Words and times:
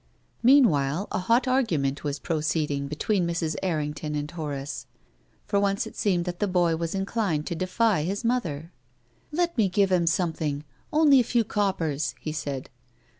Meanwhile 0.41 1.07
a 1.11 1.19
hot 1.19 1.47
argument 1.47 2.03
was 2.03 2.17
proceeding 2.17 2.87
be 2.87 2.95
tween 2.95 3.27
Mrs. 3.27 3.55
Errington 3.61 4.15
and 4.15 4.31
Horace. 4.31 4.87
For 5.45 5.59
once 5.59 5.85
it 5.85 5.95
seemed 5.95 6.25
that 6.25 6.39
the 6.39 6.47
boy 6.47 6.75
was 6.75 6.95
inclined 6.95 7.45
to 7.45 7.55
defy 7.55 8.01
his 8.01 8.25
mother." 8.25 8.71
Let 9.31 9.55
me 9.59 9.69
give 9.69 9.91
him 9.91 10.07
something— 10.07 10.63
only 10.91 11.19
a 11.19 11.23
few 11.23 11.43
cop 11.43 11.77
pers," 11.77 12.15
he 12.19 12.31
said. 12.31 12.71